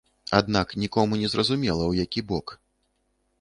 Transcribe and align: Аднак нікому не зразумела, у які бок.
Аднак 0.37 0.71
нікому 0.83 1.19
не 1.23 1.29
зразумела, 1.33 1.83
у 1.93 1.93
які 2.01 2.25
бок. 2.33 2.57